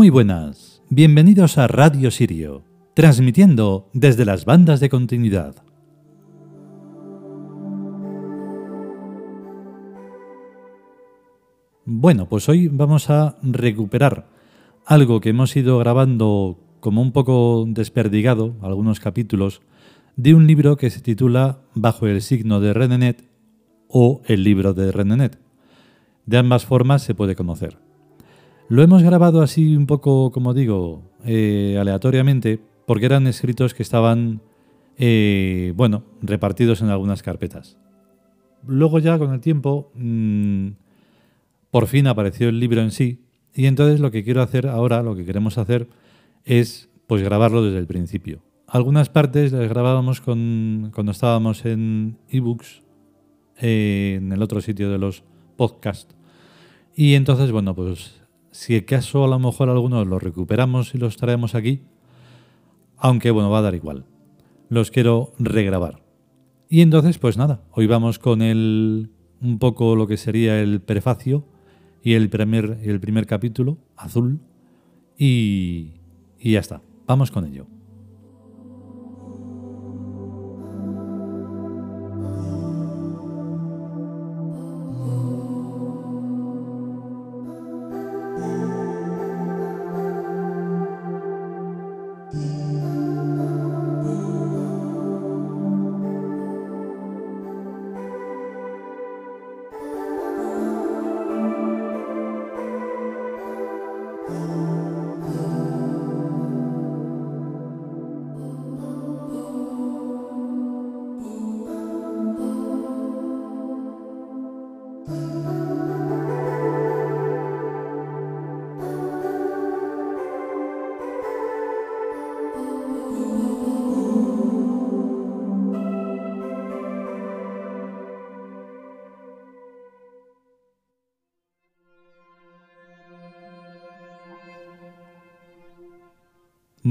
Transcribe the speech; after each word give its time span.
Muy 0.00 0.08
buenas, 0.08 0.82
bienvenidos 0.88 1.58
a 1.58 1.66
Radio 1.66 2.10
Sirio, 2.10 2.64
transmitiendo 2.94 3.90
desde 3.92 4.24
las 4.24 4.46
bandas 4.46 4.80
de 4.80 4.88
continuidad. 4.88 5.56
Bueno, 11.84 12.30
pues 12.30 12.48
hoy 12.48 12.68
vamos 12.68 13.10
a 13.10 13.36
recuperar 13.42 14.26
algo 14.86 15.20
que 15.20 15.28
hemos 15.28 15.54
ido 15.54 15.78
grabando 15.78 16.58
como 16.80 17.02
un 17.02 17.12
poco 17.12 17.66
desperdigado, 17.68 18.56
algunos 18.62 19.00
capítulos, 19.00 19.60
de 20.16 20.32
un 20.34 20.46
libro 20.46 20.78
que 20.78 20.88
se 20.88 21.02
titula 21.02 21.60
Bajo 21.74 22.06
el 22.06 22.22
signo 22.22 22.60
de 22.60 22.72
Renenet 22.72 23.28
o 23.86 24.22
El 24.24 24.44
libro 24.44 24.72
de 24.72 24.92
Renenet. 24.92 25.38
De 26.24 26.38
ambas 26.38 26.64
formas 26.64 27.02
se 27.02 27.14
puede 27.14 27.36
conocer. 27.36 27.89
Lo 28.70 28.84
hemos 28.84 29.02
grabado 29.02 29.42
así 29.42 29.74
un 29.74 29.86
poco, 29.86 30.30
como 30.30 30.54
digo, 30.54 31.02
eh, 31.24 31.76
aleatoriamente, 31.80 32.60
porque 32.86 33.06
eran 33.06 33.26
escritos 33.26 33.74
que 33.74 33.82
estaban, 33.82 34.42
eh, 34.96 35.72
bueno, 35.74 36.04
repartidos 36.22 36.80
en 36.80 36.88
algunas 36.88 37.24
carpetas. 37.24 37.78
Luego 38.64 39.00
ya 39.00 39.18
con 39.18 39.34
el 39.34 39.40
tiempo, 39.40 39.90
mm, 39.96 40.68
por 41.72 41.88
fin 41.88 42.06
apareció 42.06 42.48
el 42.48 42.60
libro 42.60 42.80
en 42.80 42.92
sí, 42.92 43.24
y 43.56 43.66
entonces 43.66 43.98
lo 43.98 44.12
que 44.12 44.22
quiero 44.22 44.40
hacer 44.40 44.68
ahora, 44.68 45.02
lo 45.02 45.16
que 45.16 45.24
queremos 45.24 45.58
hacer, 45.58 45.88
es 46.44 46.88
pues 47.08 47.24
grabarlo 47.24 47.64
desde 47.64 47.78
el 47.78 47.88
principio. 47.88 48.40
Algunas 48.68 49.08
partes 49.08 49.50
las 49.50 49.68
grabábamos 49.68 50.20
con, 50.20 50.92
cuando 50.94 51.10
estábamos 51.10 51.66
en 51.66 52.18
ebooks, 52.28 52.84
eh, 53.60 54.18
en 54.18 54.30
el 54.30 54.40
otro 54.40 54.60
sitio 54.60 54.92
de 54.92 54.98
los 54.98 55.24
podcasts. 55.56 56.14
Y 56.94 57.14
entonces, 57.14 57.50
bueno, 57.50 57.74
pues 57.74 58.19
si 58.50 58.76
acaso 58.76 59.24
a 59.24 59.28
lo 59.28 59.38
mejor 59.38 59.68
algunos 59.68 60.06
los 60.06 60.22
recuperamos 60.22 60.94
y 60.94 60.98
los 60.98 61.16
traemos 61.16 61.54
aquí, 61.54 61.82
aunque 62.96 63.30
bueno, 63.30 63.50
va 63.50 63.58
a 63.58 63.62
dar 63.62 63.74
igual. 63.74 64.04
Los 64.68 64.90
quiero 64.90 65.32
regrabar. 65.38 66.02
Y 66.68 66.82
entonces, 66.82 67.18
pues 67.18 67.36
nada, 67.36 67.64
hoy 67.72 67.86
vamos 67.86 68.18
con 68.18 68.42
el 68.42 69.10
un 69.40 69.58
poco 69.58 69.96
lo 69.96 70.06
que 70.06 70.16
sería 70.16 70.60
el 70.60 70.80
prefacio 70.82 71.44
y 72.02 72.14
el 72.14 72.28
primer, 72.28 72.78
el 72.82 73.00
primer 73.00 73.26
capítulo, 73.26 73.78
azul, 73.96 74.40
y, 75.18 75.94
y 76.38 76.52
ya 76.52 76.60
está. 76.60 76.82
Vamos 77.06 77.30
con 77.30 77.46
ello. 77.46 77.66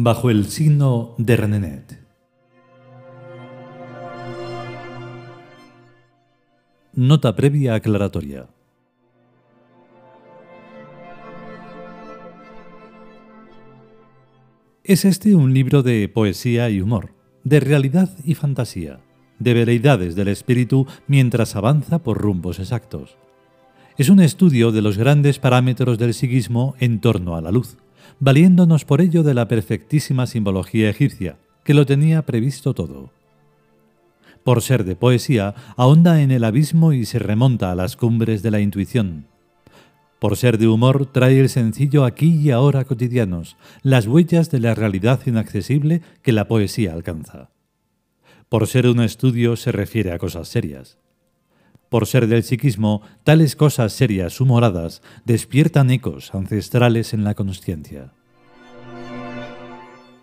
Bajo 0.04 0.30
el 0.30 0.46
signo 0.46 1.14
de 1.18 1.36
Renenet. 1.36 2.00
Nota 6.94 7.36
previa 7.36 7.76
aclaratoria. 7.76 8.48
Es 14.86 15.04
este 15.04 15.36
un 15.36 15.54
libro 15.54 15.84
de 15.84 16.08
poesía 16.08 16.70
y 16.70 16.80
humor, 16.80 17.14
de 17.44 17.59
realidad 17.59 18.09
y 18.24 18.36
fantasía, 18.36 19.02
de 19.38 19.54
veleidades 19.54 20.16
del 20.16 20.30
espíritu 20.30 20.88
mientras 21.08 21.58
avanza 21.58 22.00
por 22.00 22.18
rumbos 22.18 22.59
exactos. 22.59 23.18
Es 23.98 24.08
un 24.08 24.22
estudio 24.22 24.72
de 24.72 24.82
los 24.82 24.98
grandes 24.98 25.40
parámetros 25.40 25.98
del 25.98 26.14
psiquismo 26.14 26.76
en 26.80 27.02
torno 27.02 27.36
a 27.36 27.42
la 27.42 27.52
luz 27.52 27.78
valiéndonos 28.20 28.86
por 28.86 29.02
ello 29.02 29.24
de 29.24 29.34
la 29.34 29.47
perfectísima 29.47 30.28
simbología 30.28 30.90
egipcia, 30.90 31.38
que 31.64 31.74
lo 31.74 31.86
tenía 31.86 32.25
previsto 32.25 32.74
todo. 32.74 33.12
Por 34.44 34.62
ser 34.62 34.84
de 34.84 34.96
poesía, 34.96 35.53
ahonda 35.78 36.22
en 36.22 36.31
el 36.31 36.44
abismo 36.44 36.94
y 36.94 37.06
se 37.06 37.20
remonta 37.20 37.72
a 37.72 37.75
las 37.75 37.96
cumbres 37.96 38.42
de 38.42 38.52
la 38.52 38.59
intuición. 38.59 39.28
Por 40.20 40.36
ser 40.36 40.58
de 40.58 40.68
humor, 40.68 41.06
trae 41.06 41.40
el 41.40 41.50
sencillo 41.50 42.03
aquí 42.03 42.36
y 42.36 42.52
ahora 42.52 42.84
cotidianos, 42.84 43.58
las 43.84 44.08
huellas 44.08 44.52
de 44.52 44.59
la 44.59 44.76
realidad 44.76 45.22
inaccesible 45.26 46.02
que 46.22 46.34
la 46.34 46.47
poesía 46.47 46.94
alcanza. 46.94 47.52
Por 48.50 48.68
ser 48.68 48.88
un 48.88 49.02
estudio, 49.02 49.56
se 49.56 49.72
refiere 49.72 50.12
a 50.12 50.18
cosas 50.18 50.47
serias. 50.47 50.97
Por 51.90 52.06
ser 52.06 52.28
del 52.28 52.44
psiquismo, 52.44 53.02
tales 53.24 53.56
cosas 53.56 53.94
serias 53.94 54.40
humoradas 54.40 55.02
despiertan 55.26 55.90
ecos 55.90 56.34
ancestrales 56.36 57.14
en 57.14 57.24
la 57.24 57.34
consciencia. 57.34 58.14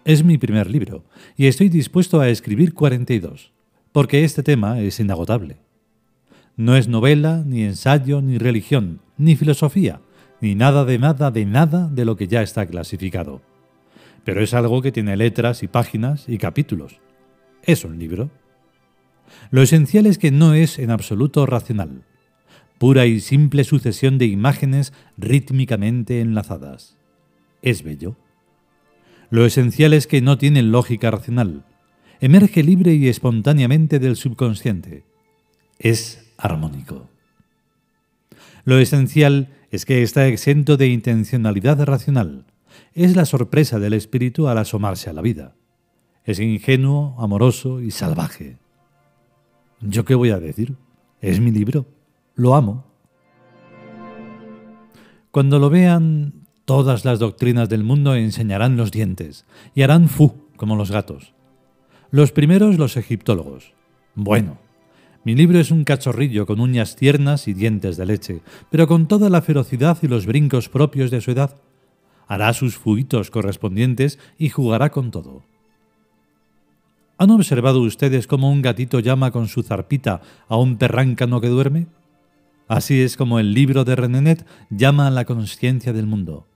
Es 0.05 0.23
mi 0.23 0.39
primer 0.39 0.71
libro, 0.71 1.05
y 1.37 1.49
estoy 1.49 1.69
dispuesto 1.69 2.21
a 2.21 2.29
escribir 2.29 2.73
42, 2.73 3.53
porque 3.91 4.23
este 4.23 4.45
tema 4.45 4.81
es 4.81 5.01
inagotable. 5.01 5.57
No 6.57 6.77
es 6.77 6.87
novela, 6.87 7.43
ni 7.45 7.65
ensayo, 7.65 8.23
ni 8.23 8.39
religión, 8.39 9.01
ni 9.19 9.35
filosofía, 9.35 10.01
ni 10.41 10.55
nada 10.55 10.85
de 10.85 11.01
nada 11.01 11.33
de 11.33 11.45
nada 11.45 11.89
de 11.89 12.05
lo 12.05 12.17
que 12.17 12.29
ya 12.29 12.43
está 12.43 12.67
clasificado. 12.67 13.43
Pero 14.25 14.41
es 14.41 14.55
algo 14.55 14.81
que 14.83 14.93
tiene 14.93 15.17
letras 15.17 15.65
y 15.65 15.67
páginas 15.67 16.29
y 16.29 16.39
capítulos. 16.39 17.01
Es 17.65 17.85
un 17.85 17.99
libro. 17.99 18.31
Lo 19.51 19.63
esencial 19.63 20.07
es 20.07 20.19
que 20.19 20.31
no 20.31 20.55
es 20.55 20.79
en 20.79 20.91
absoluto 20.91 21.47
racional, 21.47 22.05
pura 22.79 23.07
y 23.07 23.21
simple 23.21 23.65
sucesión 23.65 24.19
de 24.19 24.27
imágenes 24.27 24.93
rítmicamente 25.17 26.21
enlazadas. 26.21 26.97
Es 27.63 27.83
bello. 27.83 28.17
Lo 29.31 29.45
esencial 29.45 29.93
es 29.93 30.07
que 30.07 30.21
no 30.21 30.39
tiene 30.39 30.63
lógica 30.63 31.11
racional, 31.11 31.65
emerge 32.21 32.63
libre 32.63 32.95
y 32.95 33.09
espontáneamente 33.09 33.99
del 33.99 34.17
subconsciente. 34.17 35.05
Es 35.79 36.33
armónico. 36.39 37.11
Lo 38.65 38.79
esencial 38.79 39.49
es 39.71 39.85
que 39.85 40.03
está 40.03 40.27
exento 40.27 40.77
de 40.77 40.89
intencionalidad 40.89 41.85
racional. 41.85 42.47
Es 42.95 43.17
la 43.17 43.25
sorpresa 43.25 43.79
del 43.79 43.93
espíritu 43.93 44.49
al 44.49 44.59
asomarse 44.59 45.11
a 45.11 45.13
la 45.13 45.23
vida. 45.23 45.55
Es 46.25 46.41
ingenuo, 46.41 47.15
amoroso 47.19 47.81
y 47.81 47.91
salvaje. 47.91 48.57
¿Yo 49.81 50.05
qué 50.05 50.15
voy 50.15 50.31
a 50.31 50.41
decir? 50.41 50.75
Es 51.21 51.41
mi 51.41 51.51
libro. 51.51 51.87
Lo 52.35 52.55
amo. 52.55 52.85
Cuando 55.31 55.59
lo 55.59 55.69
vean, 55.69 56.47
todas 56.65 57.05
las 57.05 57.19
doctrinas 57.19 57.69
del 57.69 57.85
mundo 57.85 58.15
enseñarán 58.15 58.77
los 58.77 58.91
dientes 58.91 59.45
y 59.75 59.83
harán 59.83 60.09
fu 60.09 60.33
como 60.57 60.77
los 60.77 60.91
gatos. 60.91 61.35
Los 62.11 62.33
primeros 62.33 62.79
los 62.79 62.97
egiptólogos. 62.97 63.75
Bueno, 64.15 64.59
mi 65.25 65.35
libro 65.35 65.59
es 65.59 65.71
un 65.71 65.85
cachorrillo 65.85 66.47
con 66.47 66.61
uñas 66.61 66.97
tiernas 66.97 67.49
y 67.49 67.53
dientes 67.53 67.97
de 67.97 68.07
leche, 68.07 68.41
pero 68.71 68.87
con 68.87 69.09
toda 69.09 69.29
la 69.29 69.43
ferocidad 69.43 69.99
y 70.01 70.09
los 70.09 70.25
brincos 70.25 70.69
propios 70.69 71.11
de 71.11 71.21
su 71.21 71.33
edad. 71.33 71.57
Hará 72.29 72.55
sus 72.55 72.77
fuitos 72.77 73.31
correspondientes 73.31 74.19
y 74.39 74.49
jugará 74.49 74.91
con 74.91 75.11
todo. 75.11 75.43
¿Han 77.19 77.31
observado 77.31 77.81
ustedes 77.81 78.27
cómo 78.27 78.51
un 78.51 78.61
gatito 78.61 79.01
llama 79.01 79.31
con 79.31 79.49
su 79.49 79.63
zarpita 79.63 80.21
a 80.49 80.57
un 80.59 80.77
perráncano 80.77 81.41
que 81.41 81.49
duerme? 81.49 81.87
Así 82.69 83.01
es 83.01 83.17
como 83.17 83.39
el 83.39 83.55
libro 83.55 83.85
de 83.85 83.97
Renenet 83.97 84.47
llama 84.69 85.07
a 85.07 85.11
la 85.11 85.25
conciencia 85.25 85.95
del 85.95 86.07
mundo. 86.07 86.47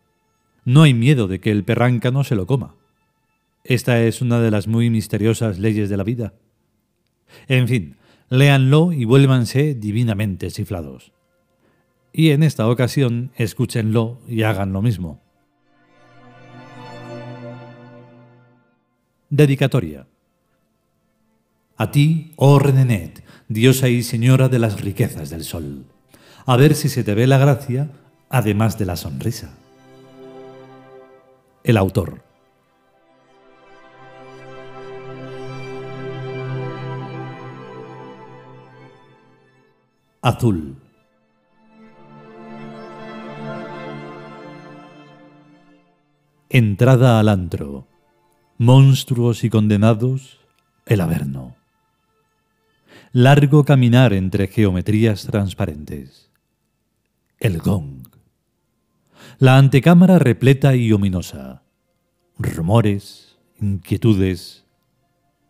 No 0.67 0.83
hay 0.83 0.93
miedo 0.93 1.29
de 1.29 1.41
que 1.41 1.51
el 1.51 1.65
perráncano 1.65 2.25
se 2.25 2.35
lo 2.35 2.47
coma. 2.47 2.75
Esta 3.65 4.03
es 4.03 4.21
una 4.21 4.41
de 4.41 4.51
las 4.51 4.67
muy 4.67 4.91
misteriosas 4.91 5.59
leyes 5.59 5.89
de 5.89 5.97
la 5.97 6.05
vida. 6.05 6.35
En 7.49 7.67
fin, 7.67 7.97
léanlo 8.29 8.93
y 8.93 9.06
vuélvanse 9.06 9.75
divinamente 9.75 10.51
chiflados. 10.51 11.13
Y 12.13 12.31
en 12.31 12.43
esta 12.43 12.69
ocasión, 12.69 13.31
escúchenlo 13.37 14.21
y 14.29 14.43
hagan 14.43 14.73
lo 14.73 14.83
mismo. 14.83 15.23
Dedicatoria. 19.31 20.06
A 21.81 21.91
ti, 21.91 22.35
oh 22.37 22.59
Renenet, 22.59 23.25
diosa 23.49 23.88
y 23.88 24.03
señora 24.03 24.50
de 24.50 24.59
las 24.59 24.82
riquezas 24.82 25.31
del 25.31 25.44
sol. 25.44 25.87
A 26.44 26.59
ver 26.59 26.75
si 26.75 26.91
se 26.91 27.05
te 27.05 27.15
ve 27.15 27.27
la 27.27 27.38
gracia, 27.38 27.91
además 28.29 28.77
de 28.77 28.85
la 28.85 28.97
sonrisa. 28.97 29.55
El 31.65 31.79
autor. 31.79 32.23
Azul. 40.21 40.77
Entrada 46.50 47.21
al 47.21 47.31
antro. 47.31 47.87
Monstruos 48.59 49.44
y 49.44 49.49
condenados, 49.49 50.41
el 50.85 51.00
Averno. 51.00 51.60
Largo 53.12 53.65
caminar 53.65 54.12
entre 54.12 54.47
geometrías 54.47 55.27
transparentes. 55.27 56.31
El 57.39 57.59
gong. 57.59 58.07
La 59.39 59.59
antecámara 59.59 60.19
repleta 60.19 60.77
y 60.77 60.93
ominosa. 60.93 61.62
Rumores, 62.39 63.39
inquietudes, 63.61 64.65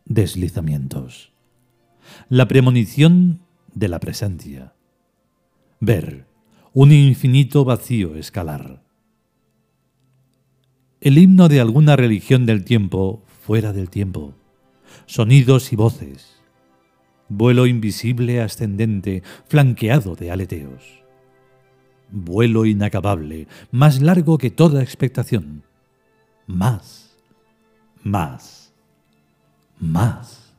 deslizamientos. 0.05 1.33
La 2.29 2.49
premonición 2.49 3.41
de 3.75 3.89
la 3.89 4.01
presencia. 4.01 4.75
Ver 5.81 6.27
un 6.73 6.93
infinito 6.93 7.65
vacío 7.65 8.17
escalar 8.17 8.81
el 11.01 11.17
himno 11.17 11.49
de 11.49 11.61
alguna 11.61 11.97
religión 11.97 12.45
del 12.45 12.65
tiempo 12.65 13.25
fuera 13.43 13.73
del 13.73 13.89
tiempo, 13.89 14.35
sonidos 15.06 15.73
y 15.73 15.77
voces, 15.77 16.40
vuelo 17.31 17.67
invisible 17.67 18.43
ascendente 18.43 19.23
flanqueado 19.47 20.17
de 20.17 20.31
aleteos, 20.31 21.03
vuelo 22.11 22.67
inacabable, 22.67 23.47
más 23.71 24.03
largo 24.03 24.37
que 24.37 24.50
toda 24.50 24.82
expectación, 24.82 25.62
más, 26.47 27.17
más, 28.03 28.75
más. 29.79 30.55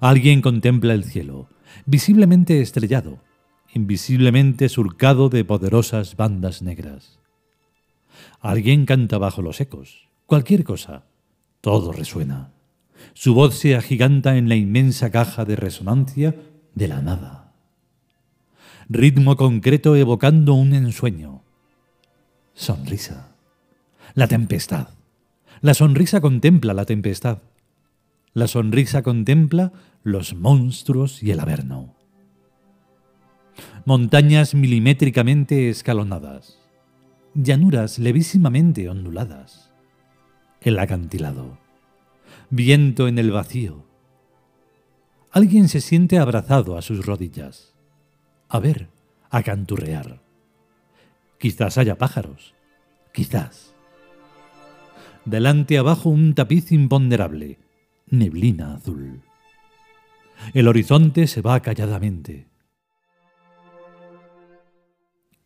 Alguien 0.00 0.40
contempla 0.40 0.94
el 0.94 1.04
cielo, 1.04 1.48
visiblemente 1.84 2.60
estrellado, 2.62 3.18
invisiblemente 3.74 4.68
surcado 4.68 5.28
de 5.28 5.44
poderosas 5.44 6.16
bandas 6.16 6.62
negras. 6.62 7.18
Alguien 8.40 8.86
canta 8.86 9.18
bajo 9.18 9.42
los 9.42 9.60
ecos. 9.60 10.08
Cualquier 10.26 10.62
cosa. 10.62 11.06
Todo 11.60 11.92
resuena. 11.92 12.52
Su 13.14 13.34
voz 13.34 13.54
se 13.54 13.76
agiganta 13.76 14.36
en 14.36 14.48
la 14.48 14.56
inmensa 14.56 15.10
caja 15.10 15.44
de 15.44 15.56
resonancia 15.56 16.34
de 16.74 16.88
la 16.88 17.02
nada. 17.02 17.52
Ritmo 18.88 19.36
concreto 19.36 19.96
evocando 19.96 20.54
un 20.54 20.72
ensueño. 20.72 21.42
Sonrisa. 22.54 23.34
La 24.14 24.26
tempestad. 24.26 24.88
La 25.60 25.74
sonrisa 25.74 26.20
contempla 26.20 26.74
la 26.74 26.84
tempestad. 26.84 27.38
La 28.32 28.46
sonrisa 28.46 29.02
contempla 29.02 29.72
los 30.02 30.34
monstruos 30.34 31.22
y 31.22 31.30
el 31.30 31.40
averno. 31.40 31.94
Montañas 33.84 34.54
milimétricamente 34.54 35.68
escalonadas 35.68 36.58
llanuras 37.34 37.98
levísimamente 37.98 38.88
onduladas, 38.88 39.70
el 40.60 40.78
acantilado, 40.78 41.58
viento 42.50 43.08
en 43.08 43.18
el 43.18 43.30
vacío. 43.30 43.84
Alguien 45.30 45.68
se 45.68 45.80
siente 45.80 46.18
abrazado 46.18 46.76
a 46.76 46.82
sus 46.82 47.04
rodillas. 47.04 47.74
A 48.48 48.58
ver, 48.58 48.88
a 49.30 49.42
canturrear. 49.42 50.22
Quizás 51.38 51.78
haya 51.78 51.98
pájaros, 51.98 52.54
quizás. 53.12 53.74
Delante 55.24 55.78
abajo 55.78 56.08
un 56.08 56.34
tapiz 56.34 56.72
imponderable, 56.72 57.58
neblina 58.06 58.74
azul. 58.74 59.22
El 60.54 60.68
horizonte 60.68 61.26
se 61.26 61.42
va 61.42 61.60
calladamente. 61.60 62.48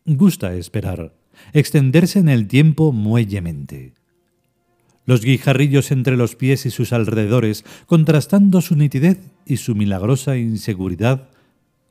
Gusta 0.04 0.54
esperar 0.54 1.14
extenderse 1.52 2.18
en 2.18 2.28
el 2.28 2.46
tiempo 2.46 2.92
muellemente. 2.92 3.94
Los 5.04 5.24
guijarrillos 5.24 5.90
entre 5.90 6.16
los 6.16 6.36
pies 6.36 6.66
y 6.66 6.70
sus 6.70 6.92
alrededores, 6.92 7.64
contrastando 7.86 8.60
su 8.60 8.76
nitidez 8.76 9.18
y 9.46 9.56
su 9.56 9.74
milagrosa 9.74 10.36
inseguridad 10.36 11.28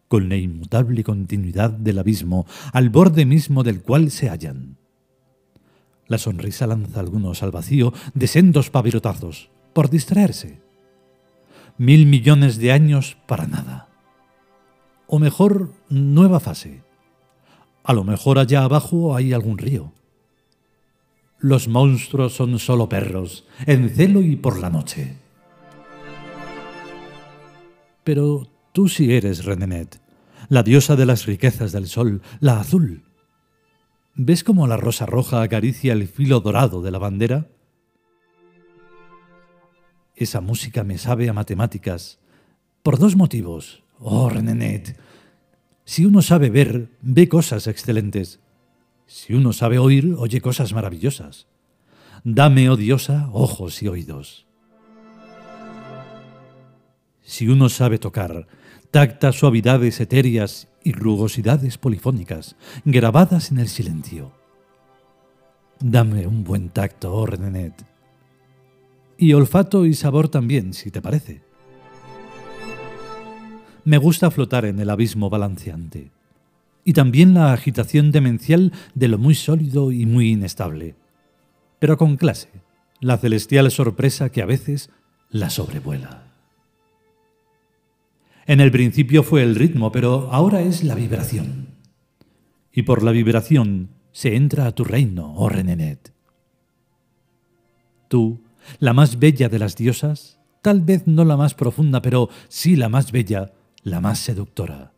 con 0.08 0.30
la 0.30 0.36
inmutable 0.36 1.04
continuidad 1.04 1.72
del 1.72 2.00
abismo 2.00 2.46
al 2.74 2.90
borde 2.90 3.25
mismo 3.25 3.63
del 3.63 3.81
cual 3.81 4.12
se 4.12 4.30
hallan. 4.30 4.78
La 6.08 6.18
sonrisa 6.18 6.68
lanza 6.68 7.00
algunos 7.00 7.44
al 7.44 7.52
vacío 7.52 7.94
de 8.14 8.28
sendos 8.28 8.69
pavirotazos, 8.69 9.50
por 9.74 9.90
distraerse. 9.90 10.59
Mil 11.78 12.06
millones 12.06 12.57
de 12.57 12.71
años 12.71 13.18
para 13.28 13.47
nada. 13.47 13.88
O 15.07 15.19
mejor, 15.19 15.74
nueva 15.90 16.40
fase 16.40 16.83
a 17.83 17.94
lo 17.94 18.04
mejor 18.04 18.38
allá 18.38 18.64
abajo 18.64 19.16
hay 19.16 19.33
algún 19.33 19.57
río. 19.57 19.92
Los 21.42 21.68
monstruos 21.68 22.36
son 22.36 22.60
solo 22.60 22.88
perros, 22.88 23.48
en 23.66 23.90
celo 23.90 24.21
y 24.21 24.36
por 24.36 24.60
la 24.60 24.69
noche. 24.69 25.18
Pero 28.04 28.48
tú 28.74 28.88
sí 28.88 29.14
eres 29.14 29.45
Renenet, 29.45 30.00
la 30.50 30.62
diosa 30.62 30.95
de 30.95 31.07
las 31.07 31.26
riquezas 31.26 31.71
del 31.71 31.88
sol, 31.88 32.21
la 32.40 32.60
azul. 32.60 33.06
¿Ves 34.14 34.44
cómo 34.44 34.68
la 34.68 34.78
rosa 34.78 35.07
roja 35.07 35.42
acaricia 35.42 35.94
el 35.94 36.07
filo 36.07 36.42
dorado 36.42 36.83
de 36.83 36.92
la 36.92 37.00
bandera? 37.00 37.48
Esa 40.16 40.42
música 40.42 40.83
me 40.83 41.00
sabe 41.00 41.28
a 41.28 41.33
matemáticas, 41.33 42.19
por 42.83 43.00
dos 43.00 43.16
motivos. 43.16 43.83
Oh, 43.98 44.30
Renenet, 44.30 44.95
si 45.86 46.06
uno 46.06 46.21
sabe 46.21 46.52
ver, 46.52 46.90
ve 47.02 47.28
cosas 47.28 47.66
excelentes. 47.66 48.41
Si 49.13 49.33
uno 49.33 49.51
sabe 49.51 49.77
oír, 49.77 50.15
oye 50.18 50.39
cosas 50.39 50.71
maravillosas. 50.71 51.45
Dame, 52.23 52.69
oh 52.69 52.77
diosa, 52.77 53.30
ojos 53.33 53.83
y 53.83 53.89
oídos. 53.89 54.47
Si 57.21 57.49
uno 57.49 57.68
sabe 57.68 57.99
tocar, 57.99 58.47
tacta 58.89 59.33
suavidades 59.33 59.99
etéreas 59.99 60.69
y 60.81 60.94
rugosidades 60.94 61.77
polifónicas, 61.77 62.56
grabadas 62.85 63.51
en 63.51 63.59
el 63.59 63.68
silencio. 63.68 64.31
Dame 65.81 66.25
un 66.25 66.45
buen 66.45 66.69
tacto, 66.69 67.13
oh 67.13 67.25
Renenet. 67.25 67.85
Y 69.18 69.33
olfato 69.33 69.85
y 69.85 69.94
sabor 69.94 70.30
también, 70.30 70.73
si 70.73 70.89
te 70.89 71.01
parece. 71.01 71.44
Me 73.83 73.97
gusta 73.97 74.31
flotar 74.31 74.63
en 74.63 74.80
el 74.80 74.89
abismo 74.89 75.30
balanceante. 75.30 76.11
Y 76.83 76.94
también 76.94 77.33
la 77.33 77.54
agitación 77.54 78.11
demencial 78.11 78.71
de 78.95 79.07
lo 79.07 79.18
muy 79.18 79.35
sólido 79.35 79.92
y 79.92 80.06
muy 80.06 80.31
inestable. 80.31 80.95
Pero 81.80 81.97
con 81.97 82.18
clase, 82.18 82.50
la 83.00 83.18
celestial 83.18 83.69
sorpresa 83.71 84.30
que 84.30 84.42
a 84.42 84.45
veces 84.45 84.90
la 85.30 85.50
sobrevuela. 85.50 86.31
En 88.45 88.59
el 88.59 88.71
principio 88.71 89.23
fue 89.23 89.44
el 89.44 89.56
ritmo, 89.56 89.92
pero 89.92 90.30
ahora 90.31 90.61
es 90.61 90.83
la 90.83 90.95
vibración. 90.95 91.76
Y 92.71 92.83
por 92.83 93.04
la 93.04 93.11
vibración 93.11 93.90
se 94.11 94.35
entra 94.35 94.66
a 94.66 94.71
tu 94.73 94.83
reino, 94.83 95.33
oh 95.35 95.50
Renenet. 95.50 96.14
Tú, 98.07 98.44
la 98.80 98.94
más 98.94 99.19
bella 99.19 99.47
de 99.50 99.59
las 99.59 99.76
diosas, 99.76 100.40
tal 100.61 100.81
vez 100.81 101.07
no 101.07 101.23
la 101.26 101.38
más 101.38 101.54
profunda, 101.54 102.02
pero 102.02 102.30
sí 102.50 102.76
la 102.76 102.90
más 102.90 103.11
bella, 103.11 103.54
la 103.83 104.02
más 104.02 104.19
seductora. 104.19 104.91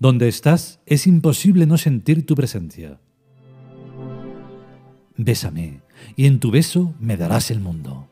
Donde 0.00 0.28
estás 0.28 0.80
es 0.86 1.06
imposible 1.06 1.66
no 1.66 1.76
sentir 1.76 2.24
tu 2.24 2.34
presencia. 2.34 2.98
Bésame, 5.18 5.82
y 6.16 6.24
en 6.24 6.40
tu 6.40 6.50
beso 6.50 6.94
me 6.98 7.18
darás 7.18 7.50
el 7.50 7.60
mundo. 7.60 8.08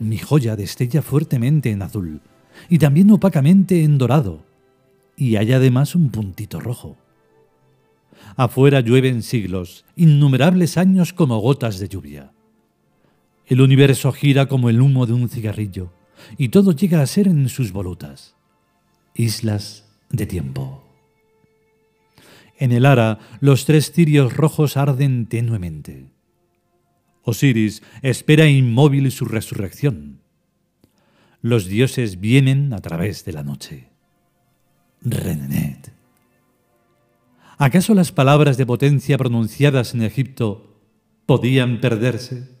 Mi 0.00 0.18
joya 0.18 0.56
destella 0.56 1.02
fuertemente 1.02 1.70
en 1.70 1.82
azul, 1.82 2.20
y 2.68 2.78
también 2.78 3.12
opacamente 3.12 3.84
en 3.84 3.96
dorado, 3.96 4.44
y 5.16 5.36
hay 5.36 5.52
además 5.52 5.94
un 5.94 6.10
puntito 6.10 6.58
rojo. 6.58 6.96
Afuera 8.34 8.80
llueven 8.80 9.22
siglos, 9.22 9.84
innumerables 9.94 10.78
años 10.78 11.12
como 11.12 11.38
gotas 11.38 11.78
de 11.78 11.88
lluvia. 11.88 12.32
El 13.46 13.60
universo 13.60 14.10
gira 14.10 14.46
como 14.46 14.68
el 14.68 14.80
humo 14.80 15.06
de 15.06 15.12
un 15.12 15.28
cigarrillo 15.28 15.92
y 16.36 16.48
todo 16.48 16.72
llega 16.72 17.02
a 17.02 17.06
ser 17.06 17.28
en 17.28 17.48
sus 17.48 17.70
volutas, 17.70 18.34
islas 19.20 19.84
de 20.10 20.26
tiempo. 20.26 20.84
En 22.58 22.72
el 22.72 22.84
ara 22.84 23.18
los 23.40 23.64
tres 23.64 23.92
cirios 23.92 24.36
rojos 24.36 24.76
arden 24.76 25.26
tenuemente. 25.26 26.12
Osiris 27.22 27.82
espera 28.02 28.48
inmóvil 28.48 29.10
su 29.10 29.24
resurrección. 29.24 30.20
Los 31.42 31.66
dioses 31.66 32.20
vienen 32.20 32.72
a 32.74 32.80
través 32.80 33.24
de 33.24 33.32
la 33.32 33.42
noche. 33.42 33.88
Renenet. 35.02 35.92
¿Acaso 37.56 37.94
las 37.94 38.12
palabras 38.12 38.56
de 38.56 38.66
potencia 38.66 39.16
pronunciadas 39.16 39.94
en 39.94 40.02
Egipto 40.02 40.78
podían 41.26 41.80
perderse? 41.80 42.59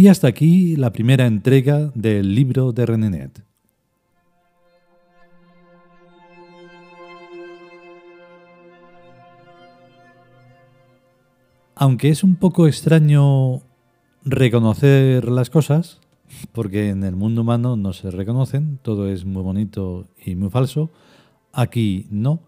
Y 0.00 0.08
hasta 0.08 0.28
aquí 0.28 0.76
la 0.76 0.92
primera 0.92 1.26
entrega 1.26 1.92
del 1.94 2.34
libro 2.34 2.72
de 2.72 2.86
Renenet. 2.86 3.44
Aunque 11.74 12.08
es 12.08 12.24
un 12.24 12.36
poco 12.36 12.66
extraño 12.66 13.60
reconocer 14.24 15.28
las 15.28 15.50
cosas, 15.50 16.00
porque 16.52 16.88
en 16.88 17.04
el 17.04 17.14
mundo 17.14 17.42
humano 17.42 17.76
no 17.76 17.92
se 17.92 18.10
reconocen, 18.10 18.78
todo 18.80 19.06
es 19.06 19.26
muy 19.26 19.42
bonito 19.42 20.06
y 20.24 20.34
muy 20.34 20.48
falso, 20.48 20.88
aquí 21.52 22.06
no. 22.10 22.40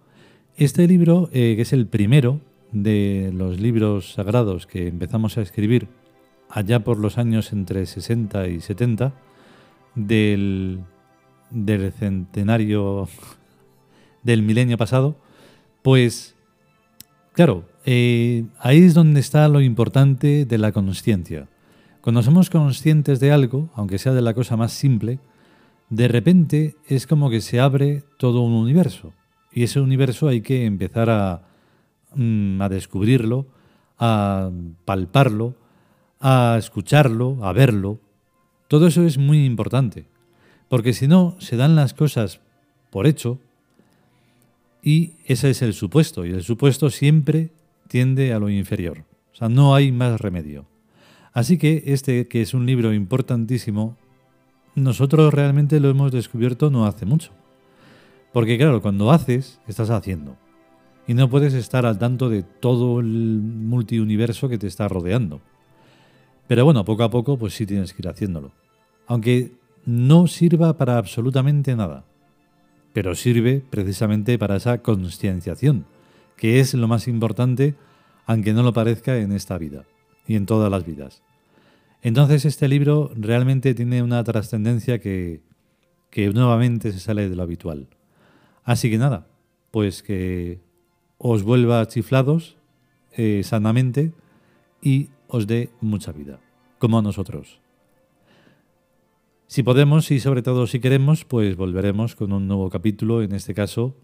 Este 0.57 0.89
libro, 0.89 1.29
eh, 1.35 1.53
que 1.57 1.61
es 1.61 1.75
el 1.75 1.87
primero 1.87 2.41
de 2.73 3.31
los 3.35 3.61
libros 3.61 4.15
sagrados 4.15 4.67
que 4.67 4.89
empezamos 4.89 5.37
a 5.37 5.43
escribir 5.43 5.89
allá 6.53 6.85
por 6.85 6.99
los 6.99 7.17
años 7.17 7.53
entre 7.53 7.87
60 7.87 8.47
y 8.49 8.61
70 8.61 9.15
del, 9.95 10.85
centenario 11.99 13.09
del 14.23 14.43
milenio 14.43 14.77
pasado, 14.77 15.17
pues 15.81 16.35
claro, 17.33 17.65
eh, 17.87 18.45
ahí 18.59 18.85
es 18.85 18.95
donde 18.95 19.21
está 19.21 19.49
lo 19.49 19.63
importante 19.63 20.45
de 20.45 20.59
la 20.59 20.73
consciencia. 20.73 21.49
Cuando 22.03 22.23
somos 22.23 22.51
conscientes 22.51 23.19
de 23.19 23.33
algo, 23.33 23.71
aunque 23.75 23.99
sea 23.99 24.13
de 24.13 24.23
la 24.23 24.35
cosa 24.35 24.57
más 24.57 24.73
simple, 24.73 25.21
de 25.89 26.09
repente 26.09 26.77
es 26.87 27.07
como 27.07 27.31
que 27.31 27.41
se 27.41 27.61
abre 27.61 28.05
todo 28.19 28.43
un 28.43 28.53
universo. 28.53 29.15
Y 29.53 29.63
ese 29.63 29.81
universo 29.81 30.29
hay 30.29 30.43
que 30.43 30.67
empezar 30.67 31.09
a, 31.09 31.43
mm, 32.15 32.61
a 32.61 32.69
descubrirlo, 32.69 33.47
a 33.99 34.51
palparlo, 34.85 35.62
a 36.23 36.57
escucharlo, 36.57 37.45
a 37.45 37.53
verlo. 37.53 37.99
Todo 38.69 38.87
eso 38.87 39.05
es 39.05 39.19
muy 39.19 39.45
importante, 39.45 40.07
porque 40.69 40.95
si 40.95 41.09
no, 41.09 41.37
se 41.41 41.57
dan 41.57 41.77
las 41.77 41.93
cosas 41.93 42.41
por 42.91 43.07
hecho 43.07 43.39
y 44.83 45.15
ese 45.27 45.51
es 45.51 45.63
el 45.63 45.75
supuesto, 45.75 46.25
y 46.25 46.31
el 46.31 46.43
supuesto 46.43 46.91
siempre 46.91 47.51
tiende 47.89 48.33
a 48.33 48.39
lo 48.39 48.49
inferior. 48.49 49.05
O 49.33 49.37
sea, 49.37 49.49
no 49.49 49.75
hay 49.75 49.93
más 49.93 50.21
remedio. 50.21 50.67
Así 51.33 51.59
que 51.59 51.83
este, 51.87 52.29
que 52.29 52.41
es 52.41 52.55
un 52.55 52.67
libro 52.67 52.93
importantísimo, 52.93 53.97
nosotros 54.75 55.33
realmente 55.35 55.81
lo 55.81 55.91
hemos 55.91 56.13
descubierto 56.13 56.71
no 56.71 56.87
hace 56.87 57.05
mucho. 57.05 57.33
Porque 58.33 58.57
claro, 58.57 58.81
cuando 58.81 59.11
haces, 59.11 59.61
estás 59.67 59.91
haciendo. 59.91 60.37
Y 61.07 61.15
no 61.15 61.29
puedes 61.29 61.53
estar 61.55 61.85
al 61.85 61.99
tanto 61.99 62.29
de 62.29 62.43
todo 62.43 63.01
el 63.01 63.07
multiuniverso 63.07 64.49
que 64.49 64.59
te 64.59 64.67
está 64.67 64.89
rodeando. 64.89 65.41
Pero 66.47 66.65
bueno, 66.65 66.85
poco 66.85 67.05
a 67.05 67.11
poco 67.11 67.39
pues 67.39 67.55
sí 67.55 67.67
tienes 67.67 67.93
que 67.93 68.03
ir 68.03 68.09
haciéndolo. 68.09 68.53
Aunque 69.07 69.53
no 69.85 70.27
sirva 70.27 70.77
para 70.77 70.99
absolutamente 70.99 71.75
nada. 71.77 72.05
Pero 72.93 73.15
sirve 73.15 73.63
precisamente 73.69 74.39
para 74.39 74.57
esa 74.57 74.79
concienciación, 74.79 75.87
que 76.37 76.61
es 76.61 76.75
lo 76.75 76.89
más 76.89 77.09
importante, 77.09 77.75
aunque 78.27 78.53
no 78.53 78.63
lo 78.63 78.73
parezca 78.73 79.17
en 79.19 79.33
esta 79.33 79.59
vida 79.59 79.85
y 80.27 80.37
en 80.37 80.47
todas 80.47 80.71
las 80.71 80.85
vidas. 80.85 81.23
Entonces 82.03 82.45
este 82.45 82.69
libro 82.69 83.11
realmente 83.15 83.75
tiene 83.75 84.03
una 84.03 84.23
trascendencia 84.25 84.99
que, 84.99 85.41
que 86.11 86.29
nuevamente 86.31 86.93
se 86.93 87.01
sale 87.01 87.29
de 87.29 87.37
lo 87.37 87.43
habitual. 87.43 87.89
Así 88.65 88.91
que 88.91 88.99
nada, 88.99 89.27
pues 89.71 90.03
que 90.03 90.61
os 91.19 91.43
vuelva 91.43 91.87
chiflados 91.87 92.57
eh, 93.17 93.43
sanamente 93.45 94.13
y 94.83 95.11
os 95.33 95.47
dé 95.47 95.71
mucha 95.81 96.13
vida, 96.13 96.39
como 96.79 96.99
a 96.99 97.03
nosotros. 97.03 97.59
Si 99.47 99.63
podemos 99.63 100.11
y 100.11 100.21
sobre 100.21 100.43
todo 100.43 100.67
si 100.67 100.79
queremos, 100.79 101.25
pues 101.25 101.57
volveremos 101.57 102.15
con 102.15 102.33
un 102.33 102.47
nuevo 102.47 102.69
capítulo, 102.69 103.23
en 103.23 103.33
este 103.33 103.55
caso 103.55 103.95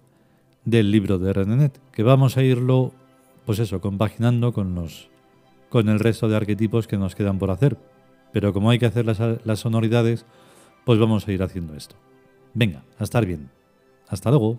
del 0.64 0.90
libro 0.90 1.18
de 1.18 1.34
Renenet, 1.34 1.78
que 1.92 2.02
vamos 2.02 2.38
a 2.38 2.42
irlo, 2.42 2.92
pues 3.44 3.58
eso, 3.58 3.80
compaginando 3.80 4.52
con 4.52 4.74
los 4.74 5.10
con 5.68 5.90
el 5.90 6.00
resto 6.00 6.30
de 6.30 6.36
arquetipos 6.36 6.86
que 6.86 6.96
nos 6.96 7.14
quedan 7.14 7.38
por 7.38 7.50
hacer. 7.50 7.76
Pero 8.32 8.54
como 8.54 8.70
hay 8.70 8.78
que 8.78 8.86
hacer 8.86 9.04
las, 9.04 9.20
las 9.44 9.60
sonoridades, 9.60 10.24
pues 10.86 10.98
vamos 10.98 11.28
a 11.28 11.32
ir 11.32 11.42
haciendo 11.42 11.74
esto. 11.74 11.94
Venga, 12.54 12.84
a 12.98 13.04
estar 13.04 13.26
bien. 13.26 13.50
Hasta 14.08 14.30
luego. 14.30 14.58